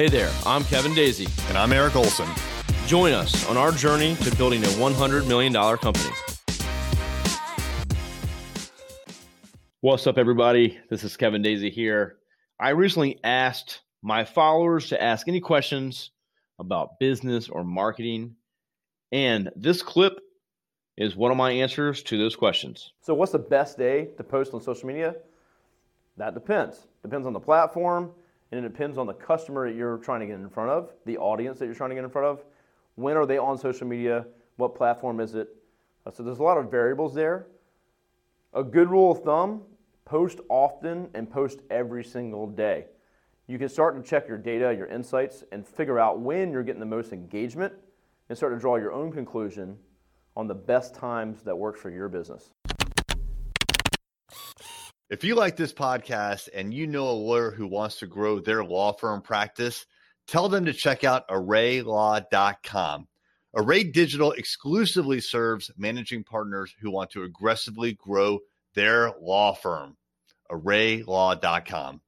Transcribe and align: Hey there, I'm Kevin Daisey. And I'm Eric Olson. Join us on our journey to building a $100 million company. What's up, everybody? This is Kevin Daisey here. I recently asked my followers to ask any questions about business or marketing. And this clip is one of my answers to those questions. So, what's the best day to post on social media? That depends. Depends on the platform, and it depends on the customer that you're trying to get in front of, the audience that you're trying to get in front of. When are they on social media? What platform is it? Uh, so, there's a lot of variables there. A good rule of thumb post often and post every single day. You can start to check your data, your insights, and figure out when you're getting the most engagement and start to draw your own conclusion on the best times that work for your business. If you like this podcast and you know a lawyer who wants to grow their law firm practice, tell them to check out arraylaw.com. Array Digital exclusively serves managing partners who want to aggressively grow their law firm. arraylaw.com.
Hey 0.00 0.08
there, 0.08 0.32
I'm 0.46 0.64
Kevin 0.64 0.92
Daisey. 0.92 1.28
And 1.50 1.58
I'm 1.58 1.74
Eric 1.74 1.94
Olson. 1.94 2.26
Join 2.86 3.12
us 3.12 3.46
on 3.50 3.58
our 3.58 3.70
journey 3.70 4.14
to 4.22 4.34
building 4.36 4.64
a 4.64 4.68
$100 4.68 5.26
million 5.26 5.52
company. 5.52 6.08
What's 9.82 10.06
up, 10.06 10.16
everybody? 10.16 10.78
This 10.88 11.04
is 11.04 11.18
Kevin 11.18 11.42
Daisey 11.42 11.70
here. 11.70 12.16
I 12.58 12.70
recently 12.70 13.20
asked 13.22 13.82
my 14.00 14.24
followers 14.24 14.88
to 14.88 15.02
ask 15.02 15.28
any 15.28 15.38
questions 15.38 16.12
about 16.58 16.98
business 16.98 17.50
or 17.50 17.62
marketing. 17.62 18.36
And 19.12 19.50
this 19.54 19.82
clip 19.82 20.18
is 20.96 21.14
one 21.14 21.30
of 21.30 21.36
my 21.36 21.50
answers 21.50 22.02
to 22.04 22.16
those 22.16 22.36
questions. 22.36 22.94
So, 23.02 23.12
what's 23.12 23.32
the 23.32 23.38
best 23.38 23.76
day 23.76 24.08
to 24.16 24.24
post 24.24 24.54
on 24.54 24.62
social 24.62 24.86
media? 24.86 25.16
That 26.16 26.32
depends. 26.32 26.86
Depends 27.02 27.26
on 27.26 27.34
the 27.34 27.40
platform, 27.40 28.12
and 28.50 28.64
it 28.64 28.68
depends 28.68 28.98
on 28.98 29.06
the 29.06 29.14
customer 29.14 29.68
that 29.68 29.76
you're 29.76 29.98
trying 29.98 30.20
to 30.20 30.26
get 30.26 30.36
in 30.36 30.48
front 30.48 30.70
of, 30.70 30.90
the 31.06 31.16
audience 31.18 31.58
that 31.58 31.66
you're 31.66 31.74
trying 31.74 31.90
to 31.90 31.96
get 31.96 32.04
in 32.04 32.10
front 32.10 32.26
of. 32.26 32.44
When 32.96 33.16
are 33.16 33.26
they 33.26 33.38
on 33.38 33.56
social 33.58 33.86
media? 33.86 34.26
What 34.56 34.74
platform 34.74 35.20
is 35.20 35.34
it? 35.34 35.48
Uh, 36.04 36.10
so, 36.10 36.22
there's 36.22 36.38
a 36.38 36.42
lot 36.42 36.58
of 36.58 36.70
variables 36.70 37.14
there. 37.14 37.46
A 38.54 38.64
good 38.64 38.90
rule 38.90 39.12
of 39.12 39.22
thumb 39.22 39.62
post 40.04 40.40
often 40.48 41.08
and 41.14 41.30
post 41.30 41.60
every 41.70 42.02
single 42.02 42.46
day. 42.46 42.86
You 43.46 43.58
can 43.58 43.68
start 43.68 43.96
to 43.96 44.08
check 44.08 44.28
your 44.28 44.38
data, 44.38 44.74
your 44.76 44.86
insights, 44.86 45.44
and 45.52 45.66
figure 45.66 45.98
out 45.98 46.20
when 46.20 46.50
you're 46.50 46.62
getting 46.62 46.80
the 46.80 46.86
most 46.86 47.12
engagement 47.12 47.72
and 48.28 48.36
start 48.36 48.52
to 48.52 48.58
draw 48.58 48.76
your 48.76 48.92
own 48.92 49.12
conclusion 49.12 49.76
on 50.36 50.46
the 50.46 50.54
best 50.54 50.94
times 50.94 51.42
that 51.42 51.56
work 51.56 51.76
for 51.76 51.90
your 51.90 52.08
business. 52.08 52.50
If 55.10 55.24
you 55.24 55.34
like 55.34 55.56
this 55.56 55.72
podcast 55.72 56.48
and 56.54 56.72
you 56.72 56.86
know 56.86 57.08
a 57.08 57.10
lawyer 57.10 57.50
who 57.50 57.66
wants 57.66 57.96
to 57.96 58.06
grow 58.06 58.38
their 58.38 58.62
law 58.62 58.92
firm 58.92 59.22
practice, 59.22 59.84
tell 60.28 60.48
them 60.48 60.66
to 60.66 60.72
check 60.72 61.02
out 61.02 61.26
arraylaw.com. 61.28 63.08
Array 63.56 63.82
Digital 63.82 64.30
exclusively 64.30 65.20
serves 65.20 65.68
managing 65.76 66.22
partners 66.22 66.72
who 66.80 66.92
want 66.92 67.10
to 67.10 67.24
aggressively 67.24 67.94
grow 67.94 68.38
their 68.76 69.12
law 69.20 69.52
firm. 69.52 69.96
arraylaw.com. 70.48 72.00